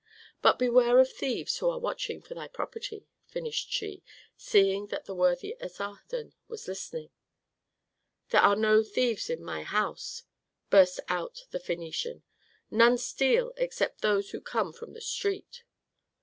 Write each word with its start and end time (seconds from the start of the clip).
"But 0.41 0.57
beware 0.57 0.97
of 0.97 1.13
thieves 1.13 1.59
who 1.59 1.69
are 1.69 1.77
watching 1.77 2.23
for 2.23 2.33
thy 2.33 2.47
property," 2.47 3.05
finished 3.27 3.69
she, 3.71 4.01
seeing 4.35 4.87
that 4.87 5.05
the 5.05 5.13
worthy 5.13 5.55
Asarhadon 5.61 6.33
was 6.47 6.67
listening. 6.67 7.11
"There 8.31 8.41
are 8.41 8.55
no 8.55 8.81
thieves 8.81 9.29
in 9.29 9.43
my 9.43 9.61
house!" 9.61 10.23
burst 10.71 11.01
out 11.07 11.43
the 11.51 11.59
Phœnician. 11.59 12.23
"None 12.71 12.97
steal 12.97 13.53
except 13.57 14.01
those 14.01 14.31
who 14.31 14.41
come 14.41 14.73
from 14.73 14.93
the 14.93 15.01
street." 15.01 15.61